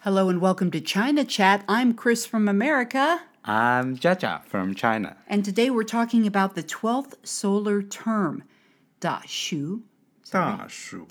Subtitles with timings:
[0.00, 1.64] Hello and welcome to China Chat.
[1.68, 5.16] I'm Chris from America, I'm Jiajia from China.
[5.26, 8.44] and today we're talking about the 12th solar term,
[9.00, 9.82] Da Shu,
[10.30, 11.06] 大暑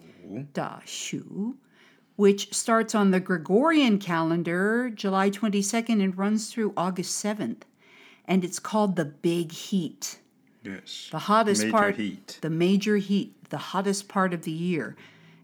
[0.54, 1.58] Da Shu,
[2.16, 7.62] which starts on the Gregorian calendar July 22nd and runs through August 7th.
[8.26, 10.20] And it's called the Big Heat.
[10.64, 11.08] Yes.
[11.12, 12.38] The hottest Major part, heat.
[12.42, 14.96] the major heat, the hottest part of the year.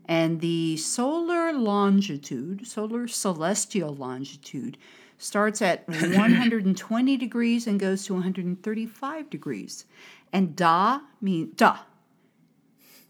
[0.08, 4.78] And the solar longitude, solar celestial longitude,
[5.18, 9.86] starts at 120 degrees and goes to 135 degrees.
[10.32, 11.78] And da mean da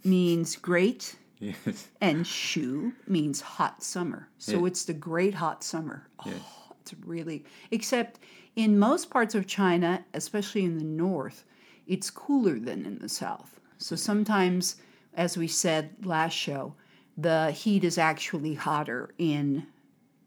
[0.03, 1.88] means great, Yes.
[2.00, 4.30] and shu means hot summer.
[4.38, 4.66] So Yeah.
[4.67, 6.08] it's the great hot summer.
[6.20, 6.41] Oh, Yes.
[6.81, 8.20] it's really except
[8.55, 11.44] in most parts of China, especially in the north,
[11.88, 13.59] it's cooler than in the south.
[13.80, 14.77] So sometimes,
[15.14, 16.75] as we said last show,
[17.18, 19.68] the heat is actually hotter in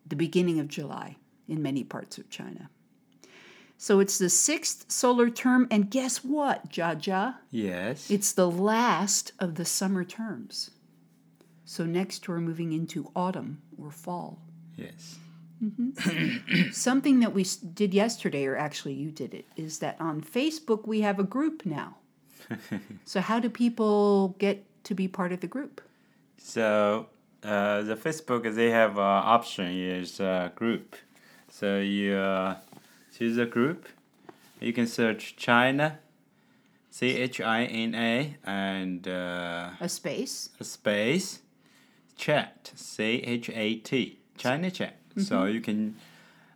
[0.07, 2.71] the beginning of July in many parts of China.
[3.77, 7.37] So it's the sixth solar term, and guess what, Jiajia?
[7.51, 8.11] Yes.
[8.11, 10.71] It's the last of the summer terms.
[11.65, 14.41] So next we're moving into autumn or fall.
[14.77, 15.19] yes.
[15.63, 16.71] Mm-hmm.
[16.73, 21.01] Something that we did yesterday, or actually you did it, is that on Facebook we
[21.01, 21.97] have a group now.
[23.05, 25.81] so how do people get to be part of the group?
[26.39, 27.07] So
[27.43, 30.97] uh, the Facebook they have uh, option is uh, group.
[31.51, 32.57] So you uh,
[33.17, 33.87] choose a group.
[34.61, 35.99] You can search China,
[36.91, 40.51] C H I N A, and uh, A space.
[40.59, 41.41] a space
[42.17, 44.97] chat C H A T China chat.
[45.17, 45.97] So you can,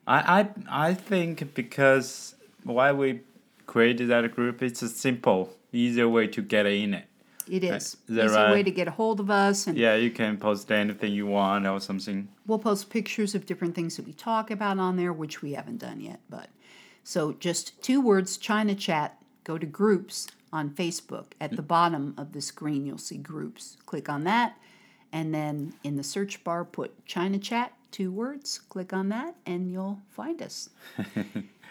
[0.07, 3.21] I I I think because why we
[3.67, 7.07] created that group, it's a simple, easier way to get in it.
[7.53, 7.99] It is.
[8.09, 10.73] is that Easy way to get a hold of us and Yeah, you can post
[10.73, 12.29] anything you want or something.
[12.47, 15.77] we'll post pictures of different things that we talk about on there, which we haven't
[15.77, 16.21] done yet.
[16.31, 16.49] But
[17.05, 19.19] so just two words, China Chat.
[19.45, 21.33] Go to groups on Facebook.
[21.43, 23.77] At the bottom of the screen, you'll see groups.
[23.85, 24.57] Click on that,
[25.13, 28.61] and then in the search bar, put China Chat, two words.
[28.71, 30.71] Click on that, and you'll find us.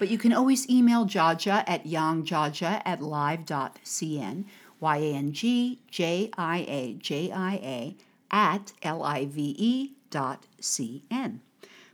[0.02, 4.46] But you can always email Jiajia at yangjiajia at live.cn,
[4.82, 7.96] Y A N G J I A J I A
[8.30, 11.42] at L I V E dot C N.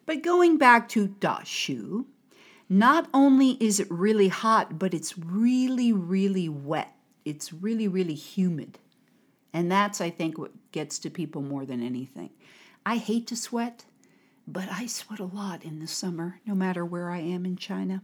[0.07, 2.07] But going back to Da Shu,
[2.69, 6.95] not only is it really hot, but it's really, really wet.
[7.25, 8.79] It's really, really humid.
[9.53, 12.29] And that's, I think, what gets to people more than anything.
[12.85, 13.85] I hate to sweat,
[14.47, 18.01] but I sweat a lot in the summer, no matter where I am in China.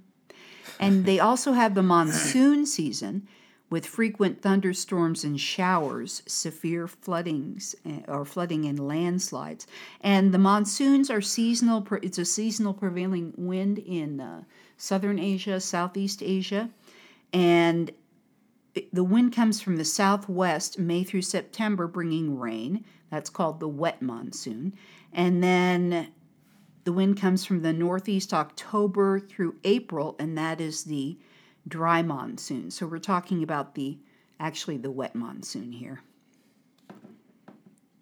[0.80, 3.28] And they also have the monsoon season
[3.73, 9.66] with frequent thunderstorms and showers, severe floodings eh, or flooding and landslides.
[10.00, 11.84] And the monsoons are seasonal.
[12.03, 14.44] It's a seasonal prevailing wind in uh,
[14.78, 16.69] southern Asia, Southeast Asia,
[17.34, 17.89] and
[18.91, 22.85] the wind comes from the southwest May through September, bringing rain.
[23.09, 24.75] That's called the wet monsoon.
[25.11, 26.11] And then
[26.84, 31.17] the wind comes from the northeast October through April, and that is the
[31.68, 32.72] dry monsoon.
[32.72, 33.97] So we're talking about the
[34.40, 36.01] actually the wet monsoon here.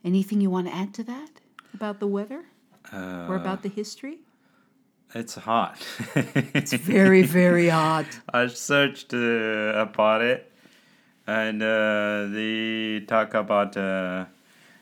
[0.04, 1.30] Anything you want to add to that
[1.74, 2.46] about the weather
[2.92, 4.20] Uh, or about the history?
[5.14, 5.78] It's hot.
[6.56, 8.06] It's very, very hot.
[8.34, 10.52] I searched uh, about it,
[11.28, 14.26] and uh, they talk about uh,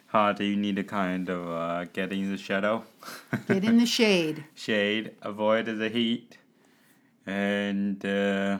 [0.07, 2.83] how do you need to kind of uh, get in the shadow,
[3.47, 4.45] Get in the shade.
[4.55, 6.37] shade, avoid the heat,
[7.29, 8.57] and uh,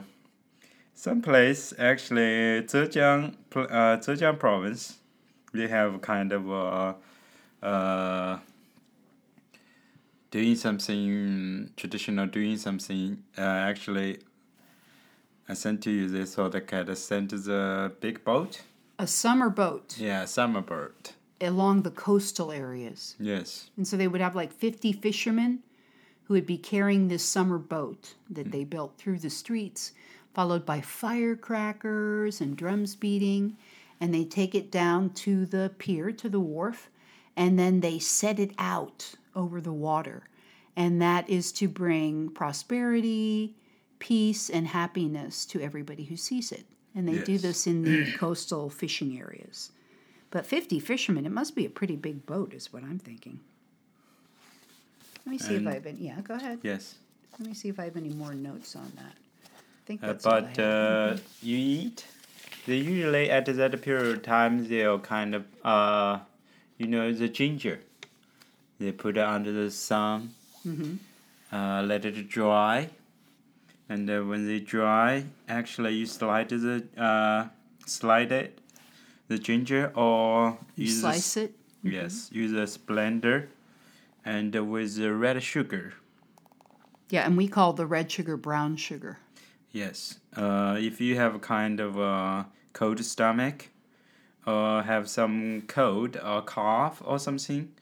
[0.94, 4.98] some place actually Zhejiang, uh, Zhejiang province,
[5.52, 6.92] they have kind of uh,
[7.66, 8.38] uh,
[10.30, 14.18] doing something traditional, doing something uh, actually.
[15.48, 18.62] I sent to you this so the cat sent the big boat.
[19.00, 21.14] A summer boat Yeah, summer boat.
[21.40, 23.16] along the coastal areas.
[23.18, 23.70] Yes.
[23.76, 25.60] And so they would have like 50 fishermen
[26.30, 28.50] who would be carrying this summer boat that hmm.
[28.52, 29.90] they built through the streets,
[30.32, 33.56] followed by firecrackers and drums beating.
[34.00, 36.88] And they take it down to the pier, to the wharf,
[37.36, 40.22] and then they set it out over the water.
[40.76, 43.56] And that is to bring prosperity,
[43.98, 46.64] peace, and happiness to everybody who sees it.
[46.94, 49.72] And they do this in the coastal fishing areas.
[50.30, 53.40] But 50 fishermen, it must be a pretty big boat, is what I'm thinking.
[55.24, 55.98] Let me see And- if I have any.
[55.98, 56.58] Yeah, go ahead.
[56.62, 56.94] Yes.
[57.38, 59.14] Let me see if I have any more notes on that.
[59.44, 61.18] I think Uh, that's all I but have.
[61.18, 62.04] uh, you eat.
[62.66, 66.20] They usually at that period of time they'll kind of uh,
[66.78, 67.80] you know the ginger.
[68.78, 70.34] They put it under the sun.
[71.52, 72.90] Uh, let it dry.
[73.88, 77.48] And uh, when they dry, actually you slide the uh,
[77.86, 78.58] slide it,
[79.28, 81.54] the ginger, or You use a slice s- it.
[81.82, 83.48] Yes, use a blender,
[84.24, 85.94] and uh, with the red sugar.
[87.08, 89.18] Yeah, and we call the red sugar brown sugar.
[89.72, 90.18] Yes.
[90.36, 93.68] Uh, if you have a kind of uh, cold stomach,
[94.46, 97.72] or have some cold or cough or something,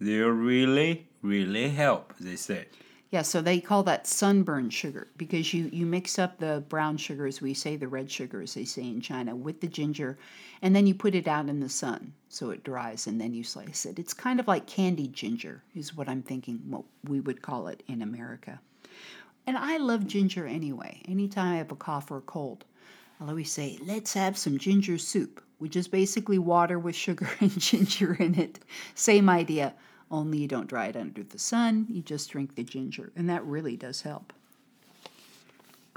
[0.00, 2.14] they'll really, really help.
[2.18, 2.66] They say.
[3.14, 7.28] Yeah, so they call that sunburn sugar because you, you mix up the brown sugar,
[7.28, 10.18] as we say, the red sugar, as they say in China, with the ginger,
[10.62, 13.44] and then you put it out in the sun so it dries, and then you
[13.44, 14.00] slice it.
[14.00, 17.84] It's kind of like candied ginger, is what I'm thinking, what we would call it
[17.86, 18.60] in America.
[19.46, 21.00] And I love ginger anyway.
[21.06, 22.64] Anytime I have a cough or a cold,
[23.20, 27.60] I'll always say, let's have some ginger soup, which is basically water with sugar and
[27.60, 28.58] ginger in it.
[28.96, 29.72] Same idea,
[30.14, 33.44] only you don't dry it under the sun, you just drink the ginger, and that
[33.44, 34.32] really does help.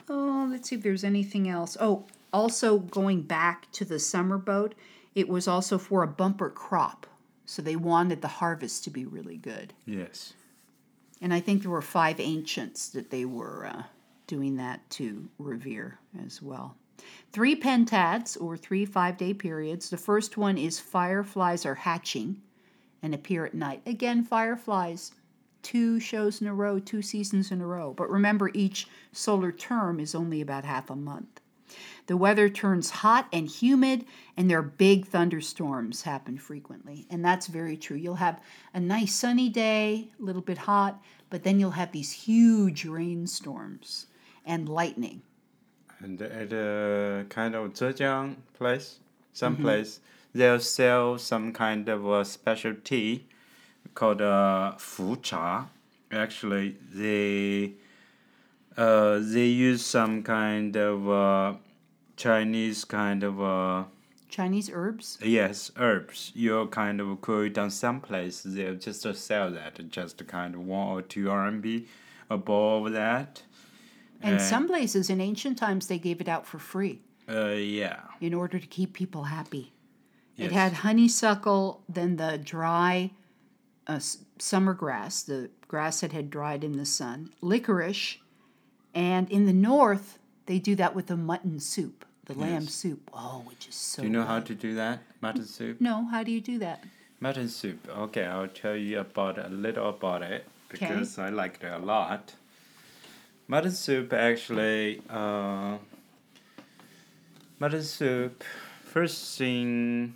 [0.10, 1.78] Oh, let's see if there's anything else.
[1.80, 4.74] Oh, also going back to the summer boat,
[5.16, 7.06] it was also for a bumper crop.
[7.46, 9.74] So they wanted the harvest to be really good.
[9.86, 10.34] Yes.
[11.22, 13.84] And I think there were five ancients that they were uh,
[14.28, 16.76] doing that to revere as well.
[17.32, 19.90] Three pentads, or three five day periods.
[19.90, 22.42] The first one is fireflies are hatching
[23.02, 23.82] and appear at night.
[23.86, 25.12] Again, fireflies,
[25.62, 27.94] two shows in a row, two seasons in a row.
[27.94, 31.42] But remember, each solar term is only about half a month.
[32.08, 34.06] The weather turns hot and humid,
[34.38, 37.06] and there are big thunderstorms happen frequently.
[37.10, 37.98] And that's very true.
[37.98, 38.42] You'll have
[38.74, 44.08] a nice sunny day, a little bit hot, but then you'll have these huge rainstorms
[44.46, 45.22] and lightning.
[46.00, 49.00] And at a kind of Zhejiang place,
[49.34, 49.64] some mm-hmm.
[49.64, 50.00] place,
[50.34, 53.26] they'll sell some kind of a special tea
[53.94, 55.68] called uh, fu cha.
[56.12, 57.74] Actually, they
[58.78, 61.54] uh, they use some kind of uh,
[62.16, 63.84] Chinese kind of uh,
[64.30, 65.18] Chinese herbs.
[65.22, 66.32] yes herbs.
[66.36, 70.62] You kind of could down some place they'll just uh, sell that just kind of
[70.62, 71.86] one or two RMB
[72.30, 73.42] above that.
[74.22, 78.00] And Uh, some places in ancient times they gave it out for free Uh, yeah.
[78.22, 79.72] in order to keep people happy.
[80.38, 83.12] It had honeysuckle, then the dry
[83.88, 84.00] uh,
[84.38, 88.18] summer grass, the grass that had dried in the sun, licorice,
[88.94, 93.10] and in the north they do that with the mutton soup, the lamb soup.
[93.14, 94.02] Oh, which is so.
[94.02, 95.02] Do you know how to do that?
[95.22, 95.82] Mutton soup?
[95.82, 96.84] No, how do you do that?
[97.20, 97.88] Mutton soup.
[97.90, 102.36] Okay, I'll tell you about a little about it because I liked it a lot.
[103.48, 105.78] Mutton soup actually, uh,
[107.60, 108.44] mutton soup.
[108.84, 110.16] First thing,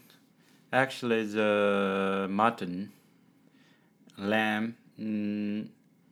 [0.72, 2.92] actually the mutton,
[4.18, 5.68] lamb, mm,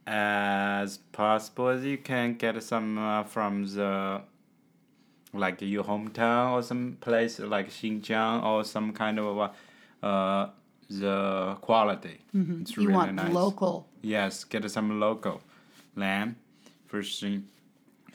[0.08, 4.22] as possible as you can get some uh, from the
[5.34, 10.50] like your hometown or some place like Xinjiang or some kind of uh, uh,
[10.90, 12.20] the quality.
[12.36, 12.64] Mm-hmm.
[12.68, 13.32] you really want nice.
[13.32, 13.88] local.
[14.02, 15.42] Yes, get some local
[15.96, 16.38] lamb.
[16.88, 17.48] First thing.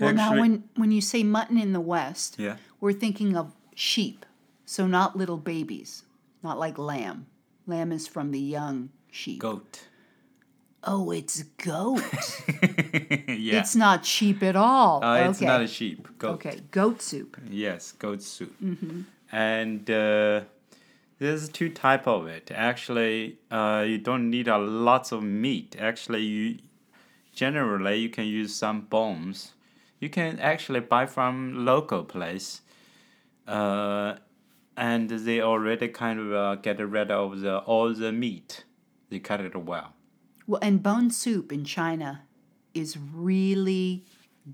[0.01, 4.27] Well, now when when you say mutton in the West, yeah, we're thinking of sheep,
[4.67, 6.03] so not little babies,
[6.45, 7.27] not like lamb.
[7.67, 9.41] Lamb is from the young sheep.
[9.41, 9.89] goat.
[10.87, 12.03] Oh, it's goat.
[13.27, 15.03] yeah, It's not sheep at all.
[15.03, 16.07] uh, it's not a sheep.
[16.19, 16.35] Goat.
[16.35, 17.39] Okay, goat soup.
[17.51, 18.55] Yes, goat soup.
[19.33, 20.43] And uh,
[21.19, 22.51] there's two type of it.
[22.55, 25.75] Actually, uh, you don't need a lots of meat.
[25.79, 26.59] Actually, you
[27.33, 29.53] generally you can use some bones.
[30.01, 32.61] You can actually buy from local place.
[33.49, 34.17] Uh,
[34.77, 38.65] and they already kind of uh, get rid of the all the meat.
[39.11, 39.93] They cut it well.
[40.47, 42.23] Well, and bone soup in China
[42.75, 44.05] is really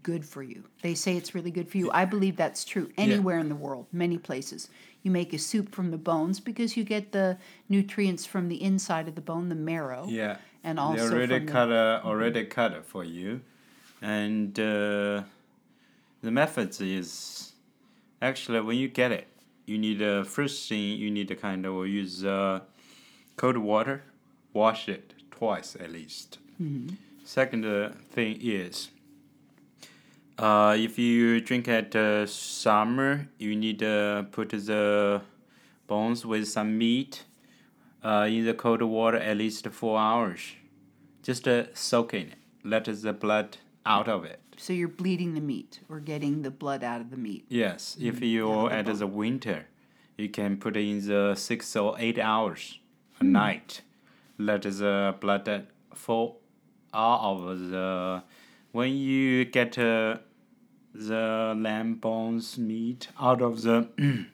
[0.02, 0.64] good for you.
[0.82, 1.90] They say it's really good for you.
[1.90, 4.68] I believe that's true anywhere in the world, many places.
[5.02, 9.08] You make a soup from the bones because you get the nutrients from the inside
[9.08, 10.06] of the bone, the marrow.
[10.08, 10.36] Yeah.
[10.62, 13.40] And also they already from the- cut uh, already cut it for you,
[14.02, 15.22] and uh,
[16.22, 17.52] the methods is
[18.20, 19.26] actually when you get it,
[19.70, 22.60] you need uh, first thing you need to kind of use uh,
[23.36, 24.02] cold water,
[24.52, 26.38] wash it twice at least.
[27.24, 28.90] Second uh, thing is.
[30.38, 35.20] Uh, if you drink at uh, summer, you need to put the
[35.86, 37.24] bones with some meat
[38.02, 40.40] uh, in the cold water at least four hours.
[41.22, 42.38] Just uh, soak in it.
[42.64, 44.40] Let the blood out of it.
[44.64, 47.44] So you're bleeding the meat or getting the blood out of the meat.
[47.48, 48.24] Yes, if Mm-hmm.
[48.24, 49.60] you're at the winter,
[50.18, 52.78] you can put in the six or eight hours
[53.20, 53.80] a night.
[54.38, 56.40] let the blood fall
[56.94, 58.22] out of the.
[58.72, 60.18] When you get uh,
[60.94, 63.88] the lamb bones meat out of the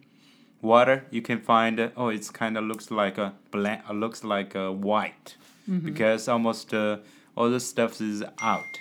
[0.61, 4.25] water, you can find uh, oh, it's kind of looks like a black, uh, looks
[4.25, 5.37] like a white,
[5.85, 6.99] because almost uh,
[7.37, 8.73] all the stuff is out.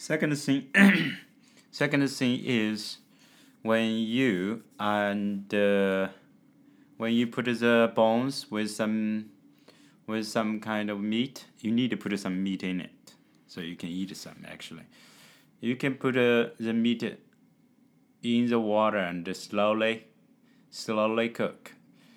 [0.00, 0.68] Second thing,
[1.70, 2.96] second thing is
[3.60, 6.08] when you and uh,
[6.96, 9.26] when you put the bones with some
[10.06, 13.12] with some kind of meat, you need to put some meat in it,
[13.46, 14.42] so you can eat some.
[14.48, 14.84] Actually,
[15.60, 17.02] you can put uh, the meat
[18.22, 20.04] in the water and slowly,
[20.70, 21.72] slowly cook.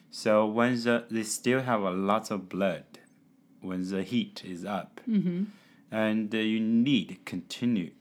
[0.10, 2.86] So when the they still have a lot of blood,
[3.60, 5.02] when the heat is up,
[5.94, 7.92] and uh, you need continue,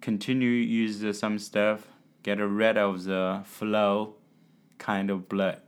[0.00, 1.88] continue use some stuff,
[2.22, 4.14] get rid of the flow,
[4.78, 5.60] kind of blood.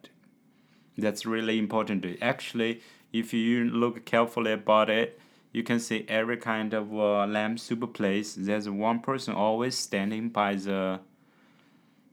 [0.97, 2.07] That's really important.
[2.23, 2.81] Actually,
[3.13, 5.19] if you look carefully about it,
[5.51, 8.37] you can see every kind of uh, lamb soup place.
[8.39, 11.01] There's one person always standing by the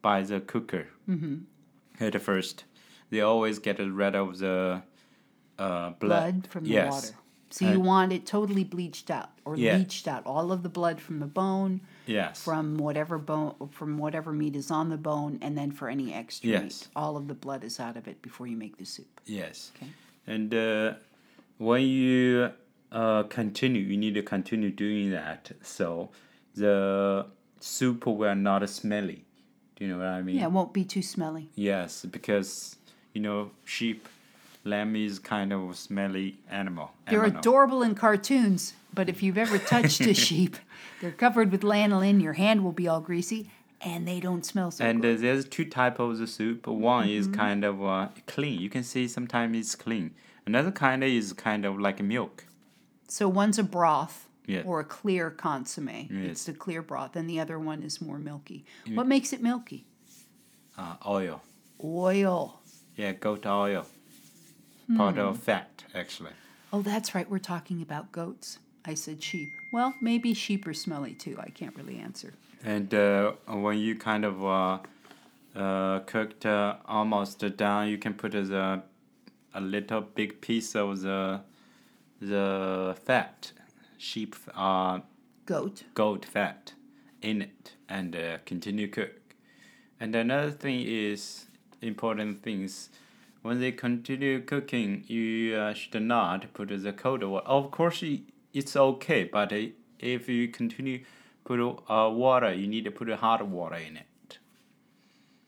[0.02, 0.88] by the cooker.
[1.08, 2.04] Mm-hmm.
[2.04, 2.64] At first,
[3.12, 4.82] they always get rid of the
[5.60, 6.00] uh, blood.
[6.00, 6.92] blood from the yes.
[6.92, 7.16] water.
[7.52, 9.78] So you want it totally bleached out or Yeah.
[9.78, 10.26] leached out.
[10.26, 12.44] All of the blood from the bone, Yes.
[12.44, 16.50] from whatever bone, from whatever meat is on the bone, and then for any extra
[16.50, 16.62] Yes.
[16.64, 19.20] meat, all of the blood is out of it before you make the soup.
[19.26, 19.72] Yes.
[19.76, 19.88] Okay.
[20.28, 20.94] And uh,
[21.58, 22.52] when you
[22.92, 25.52] uh, continue, you need to continue doing that.
[25.62, 26.10] So
[26.56, 27.26] the
[27.60, 29.26] soup will not smelly.
[29.76, 30.36] Do you know what I mean?
[30.36, 31.50] Yeah, it won't be too smelly.
[31.56, 32.76] Yes, because
[33.14, 34.08] you know sheep,
[34.64, 36.92] lamb is kind of a smelly animal.
[37.10, 37.40] They're animal.
[37.40, 40.58] adorable in cartoons, but if you've ever touched a sheep,
[41.02, 42.22] they're covered with lanolin.
[42.22, 43.50] Your hand will be all greasy,
[43.82, 45.18] and they don't smell so And good.
[45.18, 46.68] uh, there's two type of the soup.
[46.68, 47.40] One is Mm-hmm.
[47.40, 48.60] kind of uh, clean.
[48.60, 50.12] You can see sometimes it's clean.
[50.46, 52.46] Another kind is kind of like milk.
[53.08, 54.64] So one's a broth Yeah.
[54.66, 55.90] or a clear consomme.
[55.90, 56.44] It's Yes.
[56.46, 58.66] the clear broth, and the other one is more milky.
[58.94, 59.86] What makes it milky?
[60.78, 61.42] Uh, oil.
[61.84, 62.60] Oil.
[62.96, 63.86] Yeah, goat oil.
[64.96, 65.22] Part Hmm.
[65.22, 66.32] of fat, actually.
[66.74, 67.30] Oh, that's right.
[67.30, 68.60] We're talking about goats.
[68.86, 69.50] I said sheep.
[69.72, 71.36] Well, maybe sheep are smelly too.
[71.40, 72.34] I can't really answer.
[72.64, 74.80] And uh, when you kind of uh,
[75.56, 78.82] uh, cooked uh, almost done, you can put the,
[79.54, 81.42] a little big piece of the
[82.22, 83.54] the fat,
[83.98, 85.00] sheep uh,
[85.46, 85.84] Goat.
[85.94, 86.74] goat fat
[87.22, 89.36] in it and uh, continue cook.
[90.00, 91.46] And another thing is
[91.82, 92.90] important things
[93.42, 97.46] when they continue cooking, you uh, should not put the cold water.
[97.48, 98.04] Of course,
[98.54, 99.52] it's okay, but
[100.00, 101.04] if you continue
[101.44, 104.38] put uh, water, you need to put a hot water in it.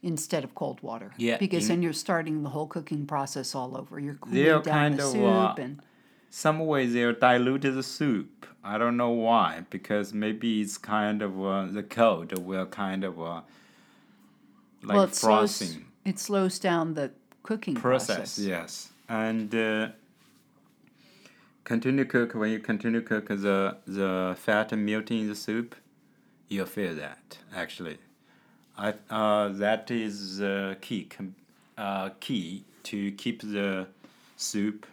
[0.03, 1.11] Instead of cold water.
[1.17, 3.99] Yeah, Because in- then you're starting the whole cooking process all over.
[3.99, 5.81] You're cooling They're down kind the of, soup uh, and
[6.31, 8.47] Some way they'll dilute the soup.
[8.63, 13.19] I don't know why, because maybe it's kind of uh, the cold will kind of
[13.21, 13.41] uh,
[14.83, 15.85] like well, it slows, frosting.
[16.05, 17.11] it slows down the
[17.43, 18.39] cooking process, process.
[18.39, 19.87] yes and uh,
[21.63, 25.75] continue cook when you continue cook the the fat melting in the soup
[26.49, 27.97] you'll feel that actually
[28.77, 31.35] i uh, that is uh, key com-
[31.77, 33.87] uh, key to keep the
[34.37, 34.85] soup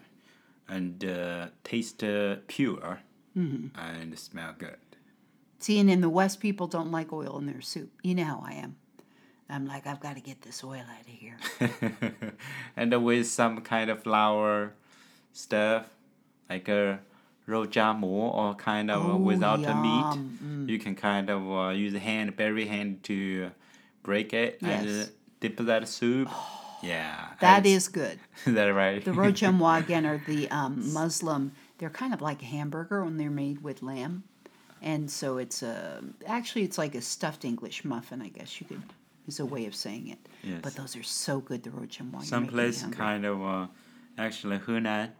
[0.69, 3.01] and uh, taste uh, pure
[3.77, 4.77] and smell good
[5.61, 7.91] See, and in the West, people don't like oil in their soup.
[8.03, 8.77] You know how I am.
[9.51, 11.39] I'm like, I've got to get this oil out of here.
[12.77, 14.75] and with some kind of flour
[15.33, 15.87] stuff,
[16.51, 17.01] like a
[17.49, 19.69] roja mo or kind of uh, without yum.
[19.69, 20.69] the meat, mm.
[20.69, 23.51] you can kind of uh, use hand, berry hand to
[24.03, 24.85] break it uh, yes.
[24.85, 26.29] and dip that soup.
[26.31, 27.29] Oh, yeah.
[27.41, 28.19] that is good.
[28.45, 29.03] Is that right?
[29.03, 33.17] the roja mo again are the um, Muslim, they're kind of like a hamburger when
[33.17, 34.25] they're made with lamb.
[34.81, 38.83] And so it's a, actually, it's like a stuffed English muffin, I guess you could
[39.29, 40.19] is a way of saying it.
[40.43, 40.61] Yes.
[40.63, 41.63] But those are so good.
[41.63, 42.25] The rojamois.
[42.25, 43.67] some place kind of uh,
[44.17, 45.11] actually Hunan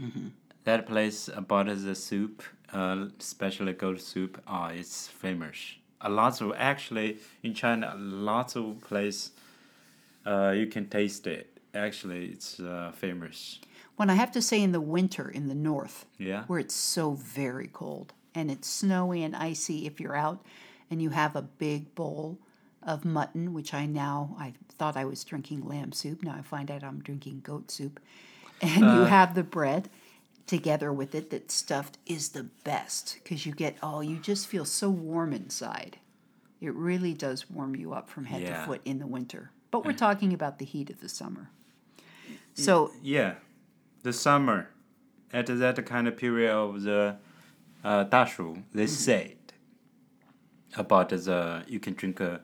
[0.00, 0.28] Mm-hmm.
[0.62, 5.58] that place about the soup uh, especially goat soup uh, it's famous
[6.00, 9.32] a lot of actually in China lots of place
[10.24, 13.58] uh, you can taste it actually it's uh, famous
[13.96, 17.04] When I have to say in the winter in the north, yeah where it's so
[17.14, 20.38] very cold and it's snowy and icy if you're out
[20.90, 22.38] and you have a big bowl
[22.82, 26.22] of mutton which i now i thought i was drinking lamb soup.
[26.22, 28.00] Now i find out i'm drinking goat soup.
[28.60, 29.88] And you have the bread
[30.46, 34.64] together with it that's stuffed is the best because you get oh you just feel
[34.64, 35.98] so warm inside.
[36.60, 38.60] It really does warm you up from head Yeah.
[38.60, 39.50] to foot in the winter.
[39.70, 41.50] But we're talking about the heat of the summer.
[42.54, 43.34] So yeah
[44.02, 44.70] the summer
[45.32, 47.16] at that kind of period of the
[47.84, 49.36] uh, 大暑, they said
[50.76, 52.38] about the you can drink uh,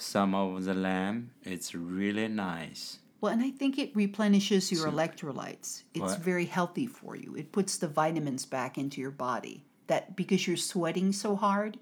[0.00, 1.30] some of the lamb.
[1.44, 2.98] It's really nice.
[3.20, 4.94] Well, and I think it replenishes your Soup.
[4.94, 5.82] electrolytes.
[5.92, 6.20] It's What?
[6.20, 7.34] very healthy for you.
[7.34, 9.64] It puts the vitamins back into your body.
[9.88, 11.78] That because you're sweating so hard,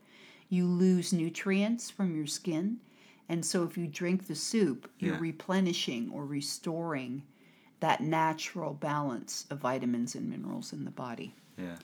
[0.49, 2.79] you lose nutrients from your skin.
[3.29, 5.21] And so if you drink the soup, you're Yeah.
[5.21, 7.23] replenishing or restoring
[7.81, 11.35] that natural balance of vitamins and minerals in the body.
[11.57, 11.77] Yeah.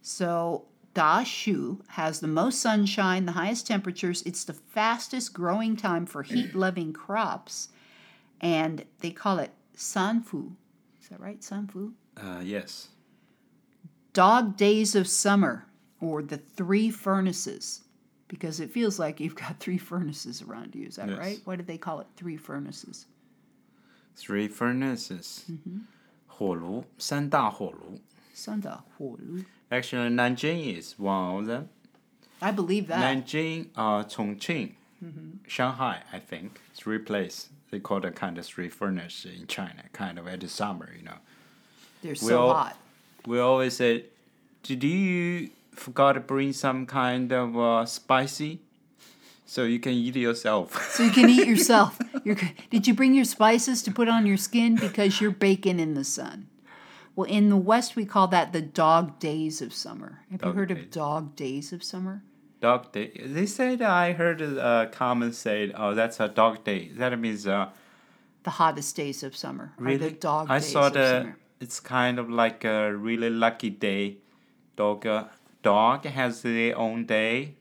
[0.00, 4.23] So Da Shu has the most sunshine, the highest temperatures.
[4.25, 7.69] It's the fastest growing time for heat loving crops.
[8.41, 10.53] And they call it Sanfu.
[11.01, 11.39] Is that right?
[11.41, 11.93] Sanfu?
[12.17, 12.89] Uh, yes.
[14.13, 15.65] Dog days of summer,
[16.01, 17.81] or the three furnaces,
[18.27, 20.87] because it feels like you've got three furnaces around you.
[20.87, 21.19] Is that Yes.
[21.19, 21.39] right?
[21.45, 23.05] Why do they call it three furnaces?
[24.15, 25.45] Three furnaces.
[25.51, 25.79] Mm-hmm.
[26.27, 27.99] 火炉,三大火炉.
[28.35, 29.43] Sanda Holu.
[29.72, 31.68] Actually, Nanjing is one of them.
[32.42, 33.02] I believe that.
[33.02, 35.30] Nanjing, uh, Chongqing, Mm-hmm.
[35.48, 36.60] Shanghai, I think.
[36.76, 37.48] Three places.
[37.72, 41.02] They call the kind of three furnace in China, kind of at the summer, you
[41.02, 41.16] know.
[42.02, 42.76] They're so all- hot.
[43.26, 44.04] We always say,
[44.62, 48.60] did you forgot to bring some kind of uh, spicy?
[49.46, 50.72] So you can eat yourself.
[50.96, 51.98] So you can eat yourself.
[52.24, 52.36] You're,
[52.70, 56.04] did you bring your spices to put on your skin because you're baking in the
[56.04, 56.48] sun?
[57.14, 60.20] Well, in the West, we call that the dog days of summer.
[60.30, 60.78] Have you heard days.
[60.84, 62.22] of dog days of summer?
[62.62, 63.10] dog day.
[63.24, 66.88] They said I heard a comment said, oh, that's a dog day.
[66.96, 67.70] That means uh,
[68.44, 69.72] The hottest days of summer.
[69.78, 70.12] Really.
[70.12, 71.20] dog I saw the.
[71.20, 71.36] summer.
[71.60, 74.18] It's kind of like a really lucky day.
[74.76, 75.06] Dog.
[75.06, 75.24] Uh,
[75.62, 77.56] dog has their own day.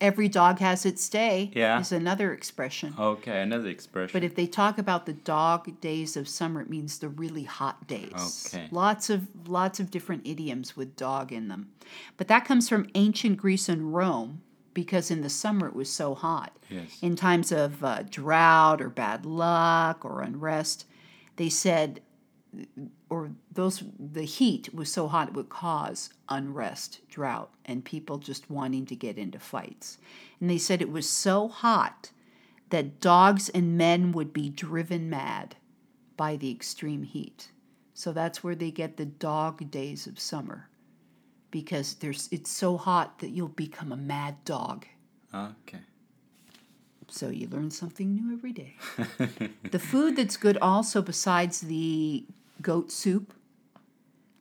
[0.00, 1.50] Every dog has its day.
[1.54, 1.80] Yeah.
[1.80, 2.94] Is another expression.
[2.98, 4.10] Okay, another expression.
[4.12, 7.86] But if they talk about the dog days of summer, it means the really hot
[7.86, 8.52] days.
[8.54, 8.68] Okay.
[8.70, 11.70] Lots of lots of different idioms with dog in them.
[12.16, 14.42] But that comes from ancient Greece and Rome
[14.74, 16.54] because in the summer it was so hot.
[16.68, 16.98] Yes.
[17.00, 20.84] In times of uh, drought or bad luck or unrest,
[21.36, 22.02] they said
[23.08, 28.50] or those the heat was so hot it would cause unrest, drought, and people just
[28.50, 29.98] wanting to get into fights.
[30.40, 32.10] And they said it was so hot
[32.70, 35.56] that dogs and men would be driven mad
[36.16, 37.50] by the extreme heat.
[37.94, 40.68] So that's where they get the dog days of summer.
[41.50, 44.84] Because there's it's so hot that you'll become a mad dog.
[45.32, 45.78] Okay.
[47.08, 48.74] So you learn something new every day.
[49.70, 52.24] the food that's good also besides the
[52.62, 53.32] goat soup,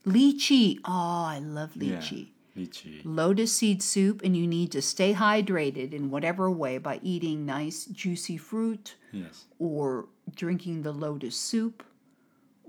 [0.06, 0.80] lychee.
[0.86, 1.97] Oh, I love Yeah.
[1.99, 2.28] lychee.
[2.56, 3.01] Lychee.
[3.04, 7.86] Lotus seed soup, and you need to stay hydrated in whatever way by eating nice
[7.86, 9.45] juicy fruit Yes.
[9.60, 11.84] or drinking the lotus soup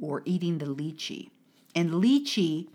[0.00, 1.30] or eating the lychee.
[1.74, 2.66] And lychee,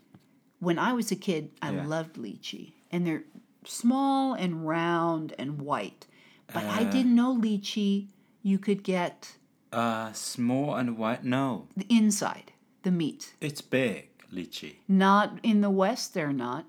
[0.60, 1.86] when I was a kid, I Yeah.
[1.86, 2.74] loved lychee.
[2.92, 3.24] And they're
[3.66, 6.08] small and round and white.
[6.54, 6.90] But I Uh.
[6.92, 8.08] didn't know lychee
[8.44, 9.38] you could get
[9.74, 11.24] Uh, small and white.
[11.24, 12.51] No, the inside,
[12.84, 13.34] the meat.
[13.42, 14.08] it's big.
[14.34, 14.76] Lychee.
[14.88, 16.66] Not in the West, they're not.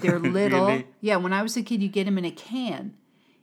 [0.00, 0.66] They're little.
[0.68, 0.86] Really?
[1.02, 2.94] Yeah, when I was a kid, you get them in a can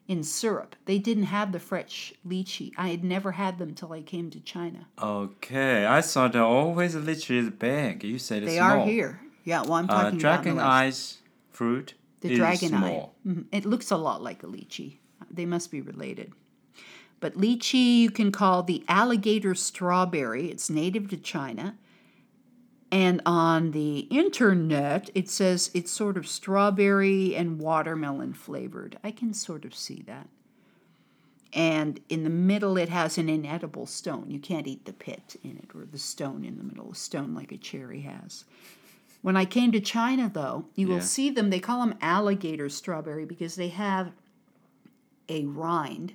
[0.07, 0.75] in syrup.
[0.85, 2.71] They didn't have the fresh lychee.
[2.75, 4.87] I had never had them till I came to China.
[5.01, 8.03] Okay, I thought that always lychee is big.
[8.03, 8.81] You said it's They small.
[8.81, 9.21] are here.
[9.43, 10.67] Yeah, well, I'm Uh, talking about dragon the West.
[10.67, 11.17] eyes
[11.51, 12.77] fruit The dragon eye.
[12.79, 13.15] small.
[13.27, 13.45] Mhm.
[13.51, 14.97] It looks a lot like a lychee.
[15.29, 16.33] They must be related.
[17.19, 20.49] But lychee you can call the alligator strawberry.
[20.49, 21.77] It's native to China.
[22.91, 28.97] And on the internet, it says it's sort of strawberry and watermelon flavored.
[29.03, 30.27] I can sort of see that.
[31.53, 34.29] And in the middle, it has an inedible stone.
[34.29, 37.33] You can't eat the pit in it or the stone in the middle, a stone
[37.33, 38.45] like a cherry has.
[39.21, 41.49] When I came to China, though, you will see them.
[41.49, 44.11] They call them alligator strawberry because they have
[45.29, 46.13] a rind,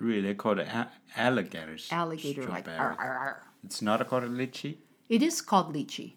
[0.00, 1.74] Really, they call it a- alligator.
[1.74, 2.64] s- alligator like.
[2.64, 2.78] strawberry.
[2.78, 4.76] "Arr, arr, arr." It's not called a lychee.
[5.08, 6.14] It is called lychee.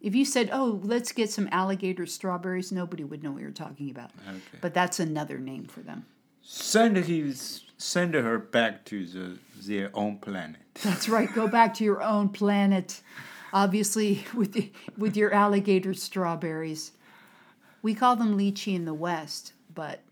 [0.00, 3.90] If you said, "Oh, let's get some alligator strawberries," nobody would know what you're talking
[3.90, 4.10] about.
[4.28, 4.58] Okay.
[4.60, 6.06] But that's another name for them.
[6.42, 10.60] Send his, send her back to the, their own planet.
[10.84, 11.32] That's right.
[11.34, 13.00] Go back to your own planet.
[13.52, 16.92] Obviously, with the, with your alligator strawberries,
[17.82, 20.02] we call them lychee in the West, but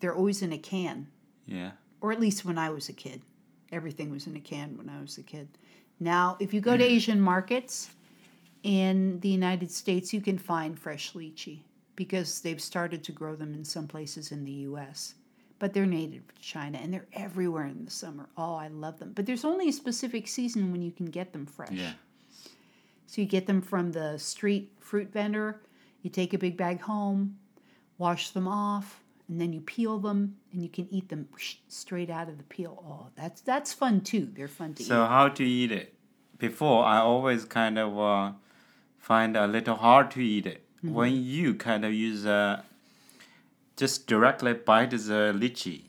[0.00, 1.06] they're always in a can.
[1.46, 1.72] Yeah.
[2.00, 3.22] or at least when I was a kid.
[3.72, 5.48] Everything was in a can when I was a kid.
[6.02, 6.90] Now, if you go to mm.
[6.90, 7.90] Asian markets
[8.64, 11.60] in the United States, you can find fresh lychee
[11.94, 15.14] because they've started to grow them in some places in the US.
[15.60, 18.28] But they're native to China and they're everywhere in the summer.
[18.36, 19.12] Oh, I love them.
[19.14, 21.70] But there's only a specific season when you can get them fresh.
[21.70, 21.92] Yeah.
[23.06, 25.60] So you get them from the street fruit vendor,
[26.02, 27.36] you take a big bag home,
[27.98, 31.28] wash them off, and then you peel them and you can eat them
[31.68, 32.82] straight out of the peel.
[32.86, 34.28] Oh, that's that's fun too.
[34.34, 34.88] They're fun to So eat.
[34.88, 35.91] So how to eat it?
[36.42, 38.32] Before I always kind of uh,
[38.98, 40.62] find a little hard to eat it.
[40.84, 40.94] Mm-hmm.
[40.94, 42.62] When you kind of use uh,
[43.76, 45.82] just directly bite the lychee,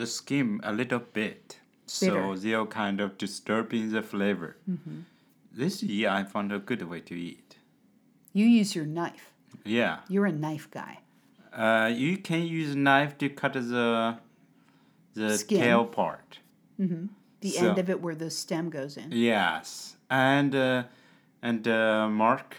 [0.00, 2.28] the skin a little bit, so Mm-hmm.
[2.34, 2.40] Bitter.
[2.42, 4.56] they're kind of disturbing the flavor.
[4.70, 4.98] Mm-hmm.
[5.60, 7.56] This year I found a good way to eat.
[8.34, 9.32] You use your knife.
[9.64, 10.98] Yeah, You're a knife guy.
[11.52, 14.18] uh, you can use a knife to cut the
[15.14, 15.58] the Skin.
[15.60, 16.38] tail part.
[17.40, 19.12] The So- end of it where the stem goes in.
[19.12, 20.82] Yes, and uh,
[21.42, 22.56] and uh, Mark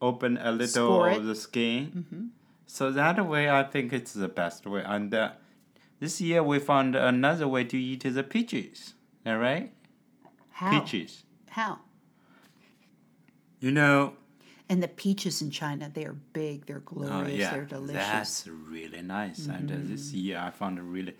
[0.00, 2.30] open a little of the skin.
[2.66, 4.82] So that way, I think it's the best way.
[4.84, 5.32] And uh,
[6.00, 8.94] this year we found another way to eat the peaches.
[9.24, 9.72] All right,
[10.50, 10.80] How?
[10.80, 11.24] peaches.
[11.50, 11.78] How?
[13.60, 14.14] You know,
[14.68, 17.94] And the peaches in China, they are big, they're oh glorious, yeah, they're delicious.
[17.94, 19.46] that's really nice.
[19.46, 20.18] And uh, this Mm-hmm.
[20.18, 21.14] year I found a really.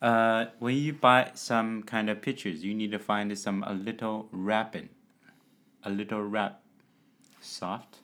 [0.00, 4.28] Uh, when you buy some kind of pictures, you need to find some a little
[4.32, 4.88] wrapping,
[5.84, 6.62] a little wrap,
[7.40, 7.98] soft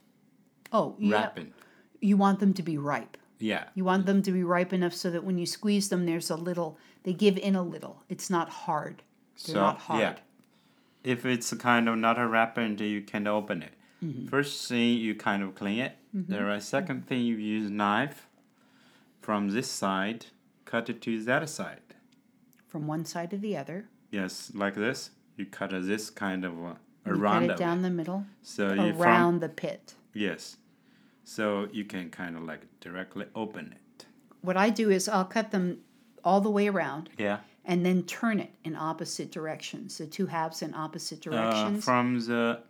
[0.73, 1.15] oh, yeah.
[1.15, 1.53] wrapping.
[2.01, 3.17] You want them to be ripe.
[3.39, 3.65] Yeah.
[3.75, 6.37] You want them to be ripe enough so that when you squeeze them, there's a
[6.37, 8.03] little, they give in a little.
[8.09, 9.03] It's not hard.
[9.45, 10.01] They're So not hard.
[10.01, 10.15] yeah,
[11.03, 13.73] if it's a kind of not a wrapper, and you can open it.
[14.05, 14.27] Mm-hmm.
[14.27, 15.97] First thing you kind of clean it.
[16.13, 18.27] There are second thing you use knife
[19.21, 20.27] from this side,
[20.67, 21.81] cut it to that side.
[22.69, 23.89] From one side to the other.
[24.11, 25.11] Yes, like this.
[25.39, 26.75] You cut this kind of uh,
[27.07, 29.95] You around cut it down the middle, So you from around the pit.
[30.13, 30.57] yes,
[31.25, 34.07] so you can kind of like directly open it.
[34.43, 35.79] What I do is I'll cut them
[36.25, 37.39] all the way around Yeah.
[37.65, 42.19] and then turn it in opposite directions, the two halves in opposite Uh, directions, from
[42.21, 42.61] the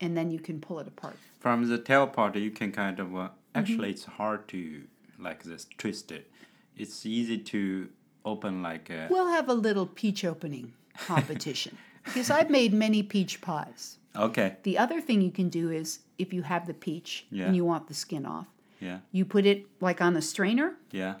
[0.00, 1.16] and then you can pull it apart.
[1.40, 3.58] from the tail part you can kind of uh, Mm-hmm.
[3.60, 4.84] actually it's hard to
[5.18, 6.30] like this twist it
[6.76, 7.88] it's easy to
[8.24, 10.72] open like a We'll have a little peach opening
[11.06, 13.98] competition because I've made many peach pies.
[14.16, 17.46] okay The other thing you can do is if you have the peach Yeah.
[17.46, 18.46] and you want the skin off,
[18.80, 21.14] yeah you put it like on a strainer, yeah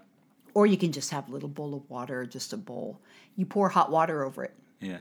[0.54, 3.00] or you can just have a little bowl of water or just a bowl.
[3.36, 4.98] You pour hot water over it yeah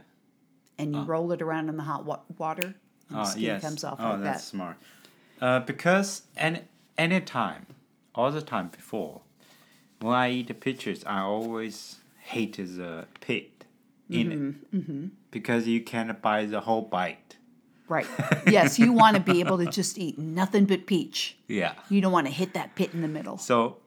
[0.77, 2.73] and you roll it around in the hot wa- water.
[3.09, 4.47] And the oh skin yes comes off oh like that's that.
[4.55, 4.77] smart
[5.41, 6.61] uh, because any
[6.97, 7.65] any time
[8.15, 9.21] all the time before
[10.01, 13.65] when i eat the peaches i always hate the pit
[14.09, 14.27] in
[14.73, 17.37] Mm-hmm, it because you can't buy the whole bite
[17.87, 18.07] Right.
[18.47, 21.35] yes, you want to be able to just eat nothing but peach.
[21.47, 23.37] yeah You don't want to hit that pit in the middle.
[23.37, 23.77] So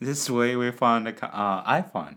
[0.00, 2.16] this way we found a, uh, I found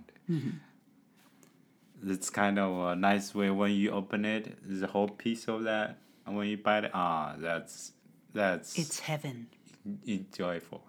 [2.06, 5.98] it's kind of a nice way when you open it, the whole piece of that,
[6.26, 7.92] and when you bite it, ah, that's
[8.34, 9.48] that's It's heaven.
[10.08, 10.84] enjoyable.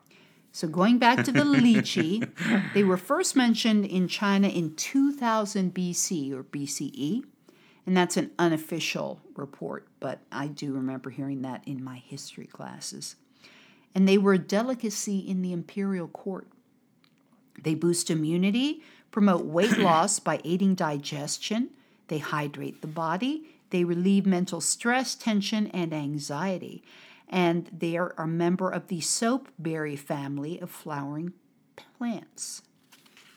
[0.55, 2.31] So going back to the lychee,
[2.75, 7.25] they were first mentioned in China in 2000 BC or BCE,
[7.85, 13.17] and that's an unofficial report, but I do remember hearing that in my history classes.
[13.97, 16.47] And they were a delicacy in the imperial court.
[17.61, 21.71] They boost immunity, promote weight loss by aiding digestion,
[22.07, 26.85] they hydrate the body, they relieve mental stress, tension, and anxiety.
[27.29, 31.33] And they are a member of the soapberry family of flowering
[31.99, 32.63] plants.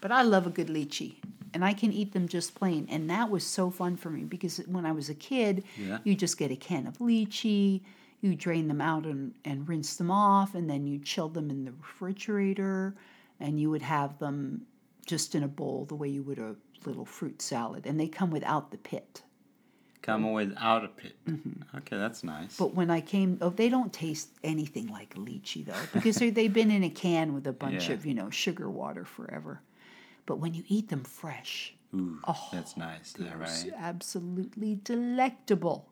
[0.02, 1.15] But I love a good lychee,
[1.54, 2.88] and I can eat them just plain.
[2.89, 6.00] And that was so fun for me because when I was a kid, Yeah.
[6.04, 7.82] you just get a can of lychee,
[8.21, 11.65] you drain them out and, and rinse them off, and then you chill them in
[11.65, 12.95] the refrigerator,
[13.39, 14.65] and you would have them
[15.06, 17.86] just in a bowl the way you would a little fruit salad.
[17.88, 19.23] And they come without the pit.
[20.07, 20.29] Come mm-hmm.
[20.29, 21.15] away without a pit.
[21.27, 21.77] Mm-hmm.
[21.79, 22.55] Okay, that's nice.
[22.57, 26.53] But when I came, oh, they don't taste anything like lychee though, because they they've
[26.53, 27.95] been in a can with a bunch Yeah.
[27.95, 29.61] of you know sugar water forever.
[30.25, 33.13] But when you eat them fresh, Ooh, Oh, that's nice.
[33.13, 33.73] That right?
[33.77, 35.89] absolutely delectable.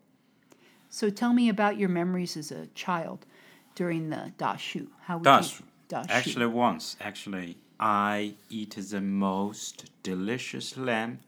[0.88, 3.26] So tell me about your memories as a child
[3.74, 4.88] during the dashu.
[5.02, 5.60] How would Dash.
[5.60, 6.06] you dashu?
[6.10, 11.20] Actually, once, actually, I eat the most delicious lamb,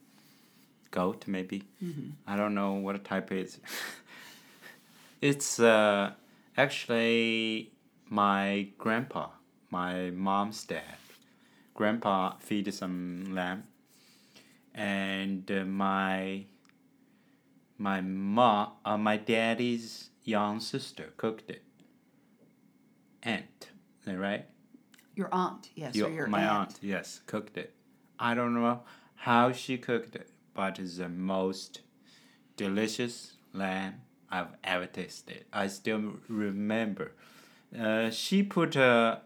[0.90, 1.64] goat maybe.
[2.26, 3.58] I don't know what type it is.
[5.20, 6.12] it's uh,
[6.56, 7.72] actually
[8.08, 9.28] my grandpa,
[9.70, 10.82] my mom's dad.
[11.74, 13.64] Grandpa feed some lamb,
[14.74, 16.44] and uh, my
[17.78, 21.62] my mom, uh, my daddy's young sister cooked it.
[23.22, 23.70] Aunt,
[24.06, 24.46] right?
[25.14, 26.68] your aunt, yes, Your- or your my aunt.
[26.70, 27.74] aunt, yes, cooked it.
[28.20, 28.80] I don't know
[29.16, 31.82] how she cooked it, but it's the most
[32.56, 35.44] delicious lamb I've ever tasted.
[35.52, 37.12] I still remember.
[37.78, 39.20] Uh, she put a.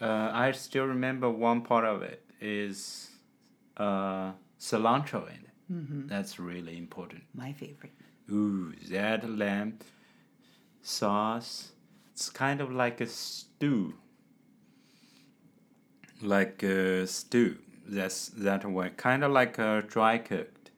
[0.00, 3.10] Uh, I still remember one part of it is
[3.76, 5.56] uh, cilantro in it.
[5.70, 6.06] Mm-hmm.
[6.06, 7.24] That's really important.
[7.34, 7.92] My favorite.
[8.30, 9.80] Ooh, that lamb
[10.80, 11.72] sauce.
[12.14, 13.92] It's kind of like a stew.
[16.22, 17.58] Like a stew.
[17.86, 18.90] That's that way.
[18.96, 20.70] Kind of like a dry cooked,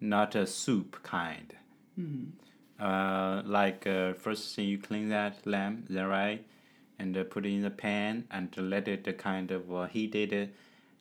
[0.00, 1.54] not a soup kind.
[2.80, 6.44] Uh, like uh, first thing you clean that lamb, is that right?
[6.98, 10.14] And uh, put it in the pan and let it uh, kind of uh, heat
[10.14, 10.46] it, uh,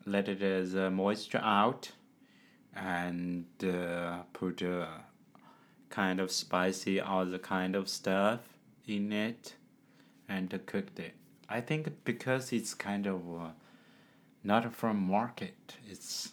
[0.06, 1.92] let it as uh, moisture out,
[2.76, 4.86] and uh, put uh,
[5.90, 8.42] kind of spicy all the kind of stuff
[8.86, 9.56] in it,
[10.28, 11.14] and uh, cooked it.
[11.48, 13.22] I think because it's kind of
[14.44, 16.32] not from market, it's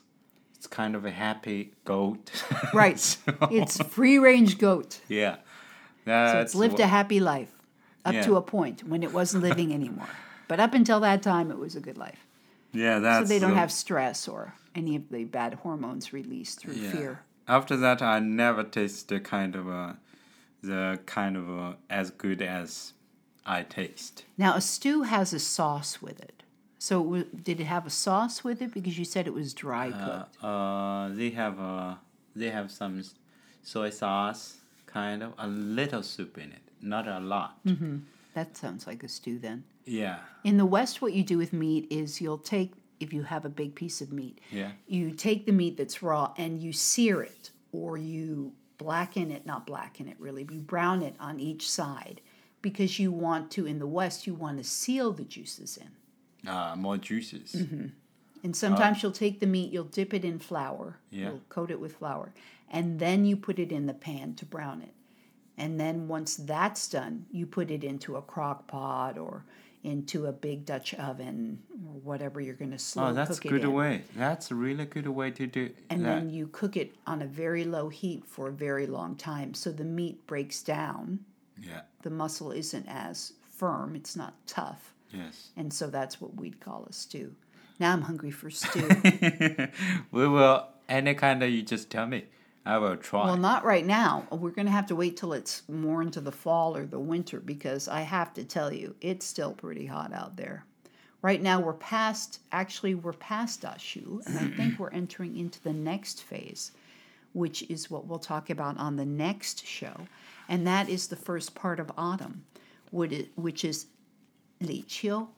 [0.57, 2.31] it's kind of a happy goat.
[2.75, 2.99] Right.
[2.99, 3.19] So-
[3.51, 5.01] It's free range goat.
[5.09, 5.37] yeah.
[6.05, 7.53] That's So it's lived wha- a happy life
[8.05, 8.23] up Yeah.
[8.27, 10.09] to a point when it wasn't living anymore.
[10.49, 12.27] But up until that time, it was a good life.
[12.73, 13.29] yeah, that's.
[13.29, 16.91] So they don't the- have stress or any of the bad hormones released through yeah.
[16.91, 17.21] fear.
[17.49, 19.97] After that, I never tasted kind of a,
[20.63, 22.93] the kind of a, as good as
[23.47, 24.25] I taste.
[24.39, 26.40] Now, a stew has a sauce with it.
[26.83, 28.73] So, it wa- did it have a sauce with it?
[28.73, 30.43] Because you said it was dry Uh, cooked.
[30.45, 31.95] uh, they have uh,
[32.35, 33.03] they have some
[33.63, 37.59] soy sauce, kind of a little soup in it, not a lot.
[38.35, 39.63] that sounds like a stew then.
[39.85, 43.45] Yeah, In the West, what you do with meat is you'll take, if you have
[43.45, 47.23] a big piece of meat, yeah, you take the meat that's raw and you sear
[47.23, 51.69] it or you blacken it, not blacken it really, but you brown it on each
[51.69, 52.21] side
[52.63, 55.91] because you want to, in the West, you want to seal the juices in.
[56.47, 57.55] Uh, more juices.
[58.43, 61.29] And sometimes you'll take the meat, you'll dip it in flour, Yeah.
[61.29, 62.33] you'll coat it with flour,
[62.71, 64.95] and then you put it in the pan to brown it.
[65.59, 69.45] And then once that's done, you put it into a crock pot or
[69.83, 73.13] into a big Dutch oven or whatever you're going to slow cook it.
[73.13, 73.73] Oh, that's it good in.
[73.73, 74.03] way.
[74.17, 76.21] That's a really good way to do and that.
[76.21, 79.71] then you cook it on a very low heat for a very long time so
[79.73, 81.21] the meat breaks down
[81.59, 81.81] yeah.
[82.03, 85.51] the muscle isn't as firm it's not tough Yes.
[85.57, 87.35] and so that's what we'd call a stew
[87.79, 88.89] now i'm hungry for stew
[90.11, 92.25] we will any kind of you just tell me.
[92.67, 93.25] I will try.
[93.25, 96.33] well not right now we're going to have to wait till it's more into the
[96.33, 100.37] fall or the winter because i have to tell you it's still pretty hot out
[100.37, 100.65] there
[101.23, 105.73] right now we're past actually we're past dashu and i think we're entering into the
[105.73, 106.73] next phase
[107.33, 109.95] which is what we'll talk about on the next show.
[110.49, 112.45] And that is the first part of autumn,
[112.91, 113.87] which is
[114.61, 115.29] Li Qiu.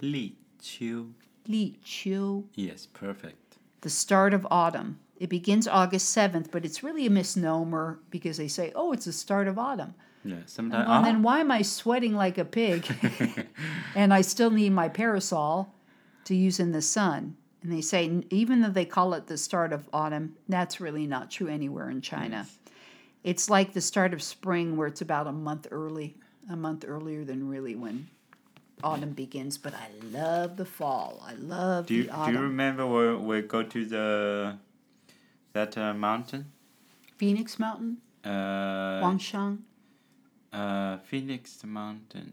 [0.00, 1.12] Li Qiu.
[1.48, 3.56] Li Qiu, Yes, perfect.
[3.80, 5.00] the start of autumn.
[5.16, 9.12] It begins August 7th, but it's really a misnomer because they say, oh, it's the
[9.12, 9.94] start of autumn.
[10.24, 10.86] Yeah, sometimes.
[10.86, 11.04] Well, uh-huh.
[11.04, 12.86] then why am I sweating like a pig?
[13.94, 15.74] and I still need my parasol
[16.24, 17.36] to use in the sun.
[17.62, 21.30] And they say, even though they call it the start of autumn, that's really not
[21.30, 22.46] true anywhere in China.
[23.24, 26.16] It's like the start of spring, where it's about a month early,
[26.50, 28.08] a month earlier than really when
[28.84, 29.58] autumn begins.
[29.58, 31.22] But I love the fall.
[31.26, 34.56] I love do you the do you remember where we go to the
[35.52, 36.52] that uh, mountain?
[37.16, 39.58] Phoenix Mountain, Uh, Wangshan.
[40.52, 42.32] uh, Phoenix Mountain.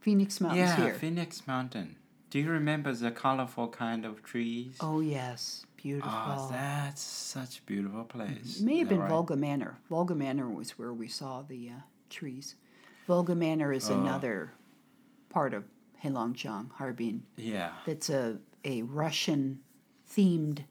[0.00, 0.94] Phoenix Mountain's yeah, here.
[0.94, 1.96] Phoenix Mountain.
[2.30, 4.76] Do you remember the colorful kind of trees?
[4.80, 5.66] oh, yes.
[5.76, 6.12] Beautiful.
[6.14, 8.60] Oh, that's such a beautiful place.
[8.60, 9.08] It may have been right?
[9.10, 9.78] Volga Manor.
[9.90, 12.54] Volga Manor was where we saw the uh, trees.
[13.08, 13.94] Volga Manor is Oh.
[14.00, 14.52] another
[15.32, 15.64] part of
[16.04, 17.22] Heilongjiang, Harbin.
[17.36, 17.70] Yeah.
[17.86, 19.60] That's a, a Russian
[20.14, 20.64] themed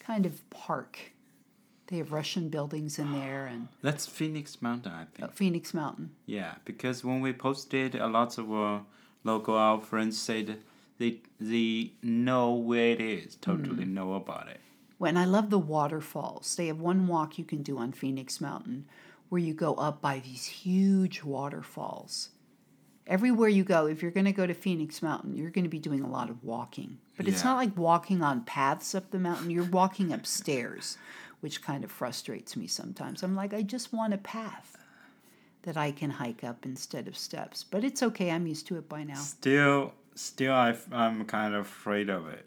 [0.00, 1.12] kind of park.
[1.88, 5.28] They have Russian buildings in there and That's Phoenix Mountain, I think.
[5.28, 6.10] uh, Phoenix Mountain.
[6.26, 8.78] Yeah, because when we posted, a lot of uh,
[9.24, 10.58] local our friends said
[10.98, 13.94] they they know where it is, totally Hmm.
[13.94, 14.60] know about it.
[14.98, 18.84] When I love the waterfalls, they have one walk you can do on Phoenix Mountain
[19.30, 22.28] where you go up by these huge waterfalls.
[23.10, 25.80] Everywhere you go, if you're going to go to Phoenix Mountain, you're going to be
[25.80, 26.98] doing a lot of walking.
[27.16, 30.96] But it's not like walking on paths up the mountain, you're walking upstairs,
[31.40, 33.24] which kind of frustrates me sometimes.
[33.24, 34.78] I'm like, I just want a path
[35.62, 37.64] that I can hike up instead of steps.
[37.64, 39.16] But it's okay, I'm used to it by now.
[39.16, 42.46] Still, still, I, I'm kind of afraid of it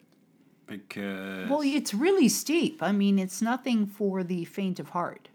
[0.65, 2.81] because Well, it's really steep.
[2.81, 5.27] I mean, it's nothing for the faint of heart.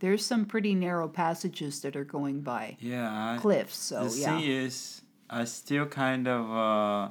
[0.00, 4.38] There's some pretty narrow passages that are going by yeah, cliffs, so the yeah.
[4.38, 7.08] thing is, I still kind of, uh,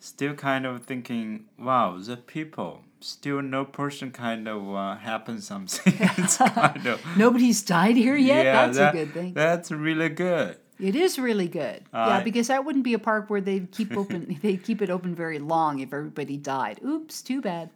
[0.00, 5.92] still kind of thinking, wow, the people still no person kind of uh, happen something.
[5.92, 8.44] kind of Nobody's died here yet.
[8.44, 9.34] yeah, That's that- a good thing.
[9.34, 10.56] That's really good.
[10.80, 11.84] It is really good.
[11.94, 14.38] yeah, because that wouldn't be a park where they'd keep open.
[14.42, 16.80] they'd keep it open very long if everybody died.
[16.84, 17.70] Oops, too bad.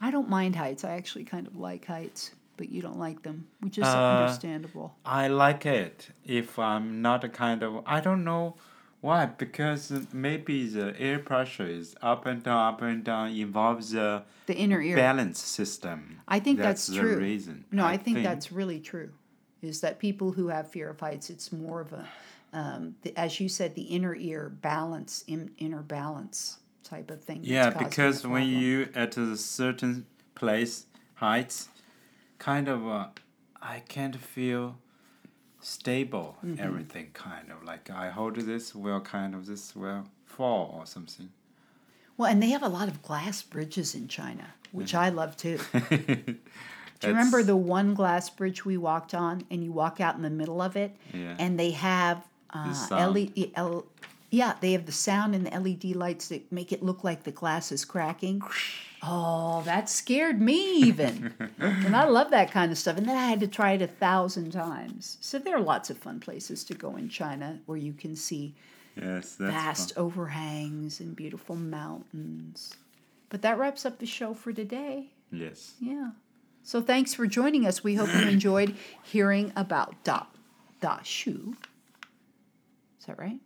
[0.00, 0.84] I don't mind heights.
[0.84, 4.94] I actually kind of like heights, but you don't like them, which is Uh, understandable.
[5.04, 8.54] I like it if I'm not a kind of I don't know
[9.00, 14.22] why because maybe the air pressure is up and down up and down involves the
[14.46, 14.96] The inner ear.
[14.96, 16.20] balance system.
[16.26, 17.18] I think that's, the true.
[17.18, 17.64] reason.
[17.70, 19.10] No, I, think, that's really true.
[19.60, 22.08] Is that people who have fear of heights, it's more of a,
[22.54, 27.40] um, the, as you said, the inner ear balance, in, inner balance type of thing.
[27.42, 31.68] yeah because when you at a certain place heights,
[32.44, 33.06] kind of uh,
[33.62, 34.76] I can't feel
[35.60, 36.36] stable.
[36.44, 36.62] Mm-hmm.
[36.62, 41.30] Everything kind of like I hold this will kind of this will fall or something.
[42.16, 45.04] Well, and they have a lot of glass bridges in China, which Mm-hmm.
[45.04, 45.58] I love too.
[47.00, 50.22] Do you remember the one glass bridge we walked on, and you walk out in
[50.22, 51.34] the middle of it, Yeah.
[51.38, 52.18] and they have
[52.50, 52.74] uh.
[53.10, 53.84] LED, L,
[54.30, 57.32] yeah, they have the sound and the LED lights that make it look like the
[57.32, 58.42] glass is cracking.
[59.06, 62.96] Oh, that scared me even, and I love that kind of stuff.
[62.96, 65.18] And then I had to try it a thousand times.
[65.20, 68.54] So there are lots of fun places to go in China where you can see
[68.96, 70.04] Yes, that's vast fun.
[70.04, 72.74] overhangs and beautiful mountains.
[73.28, 75.10] But that wraps up the show for today.
[75.30, 75.74] Yes.
[75.80, 76.10] Yeah.
[76.62, 77.84] So thanks for joining us.
[77.84, 80.24] We hope you enjoyed hearing about Da
[80.80, 81.56] Da Shu.
[83.00, 83.40] Is that right?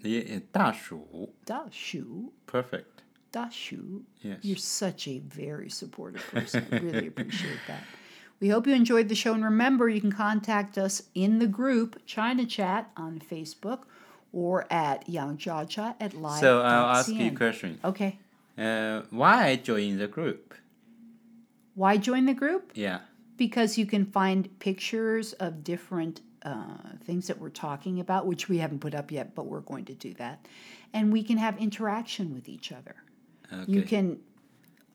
[0.00, 2.32] Yeah, eh, 大鼠 Da Shu.
[2.46, 3.02] perfect.
[3.34, 4.02] Da Shu.
[4.22, 4.38] Yes.
[4.42, 6.64] You're such a very supportive person.
[6.70, 7.82] Really appreciate that.
[8.38, 9.34] We hope you enjoyed the show.
[9.34, 13.80] And remember, you can contact us in the group China Chat on Facebook
[14.32, 16.40] or at yangjiajia at live.
[16.40, 17.80] So I'll ask you a question.
[17.84, 18.18] Okay.
[18.56, 20.54] Uh, why join the group?
[21.74, 22.70] Why join the group?
[22.74, 23.00] Yeah.
[23.36, 28.58] because you can find pictures of different uh, things that we're talking about, which we
[28.58, 30.46] haven't put up yet, but we're going to do that.
[30.92, 32.94] And we can have interaction with each other.
[33.52, 33.72] Okay.
[33.72, 34.18] You can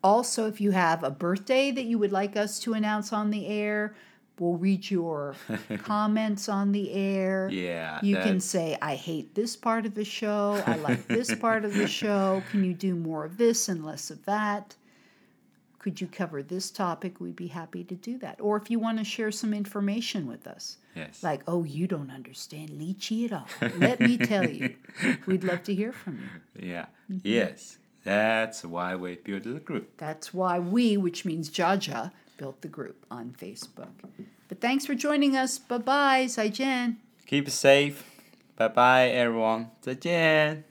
[0.03, 3.47] also, if you have a birthday that you would like us to announce on the
[3.47, 3.95] air,
[4.39, 5.35] we'll read your
[5.79, 7.49] comments on the air.
[7.51, 7.99] Yeah.
[8.01, 10.61] You can say, I hate this part of the show.
[10.65, 12.41] I like this part of the show.
[12.51, 14.75] Can you do more of this and less of that?
[15.79, 17.21] Could you cover this topic?
[17.21, 18.39] We'd be happy to do that.
[18.41, 21.23] Or if you want to share some information with us, Yes.
[21.23, 23.47] like, oh, you don't understand lychee at all.
[23.77, 24.75] Let me tell you.
[25.25, 26.19] We'd love to hear from
[26.55, 26.67] you.
[26.71, 26.85] yeah.
[27.09, 27.19] Mm-hmm.
[27.23, 27.77] Yes.
[28.03, 29.97] That's why we built the group.
[29.97, 33.91] That's why we, which means Jiajia, built the group on Facebook.
[34.47, 35.59] But thanks for joining us.
[35.59, 36.95] Bye bye, Zaijian.
[37.27, 38.03] Keep safe.
[38.55, 39.67] Bye bye, everyone.
[39.81, 40.68] 再见。